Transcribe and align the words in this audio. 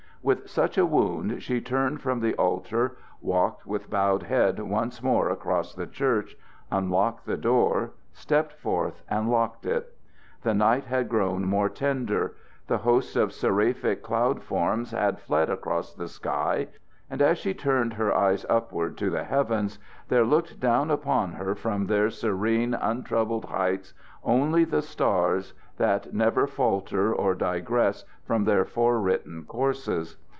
With 0.23 0.47
such 0.47 0.77
a 0.77 0.85
wound 0.85 1.41
she 1.41 1.59
turned 1.59 1.99
from 1.99 2.19
the 2.19 2.35
altar, 2.35 2.95
walked 3.23 3.65
with 3.65 3.89
bowed 3.89 4.21
head 4.21 4.59
once 4.59 5.01
more 5.01 5.29
across 5.29 5.73
the 5.73 5.87
church, 5.87 6.37
unlocked 6.71 7.25
the 7.25 7.37
door, 7.37 7.93
stepped 8.13 8.53
forth 8.53 9.01
and 9.09 9.31
locked 9.31 9.65
it. 9.65 9.97
The 10.43 10.53
night 10.53 10.85
had 10.85 11.09
grown 11.09 11.45
more 11.45 11.69
tender. 11.69 12.35
The 12.67 12.77
host 12.77 13.15
of 13.15 13.33
seraphic 13.33 14.03
cloud 14.03 14.43
forms 14.43 14.91
had 14.91 15.19
fled 15.19 15.49
across 15.49 15.95
the 15.95 16.07
sky; 16.07 16.67
and 17.09 17.21
as 17.21 17.37
she 17.37 17.53
turned 17.53 17.93
her 17.93 18.15
eyes 18.15 18.45
upward 18.47 18.97
to 18.99 19.09
the 19.09 19.25
heavens, 19.25 19.77
there 20.07 20.23
looked 20.23 20.61
down 20.61 20.89
upon 20.89 21.33
her 21.33 21.55
from 21.55 21.87
their 21.87 22.09
serene, 22.09 22.73
untroubled 22.73 23.45
heights 23.45 23.93
only 24.23 24.63
the 24.63 24.81
stars, 24.81 25.53
that 25.75 26.13
never 26.13 26.47
falter 26.47 27.13
or 27.13 27.35
digress 27.35 28.05
from 28.23 28.45
their 28.45 28.63
forewritten 28.63 29.43
courses. 29.43 30.15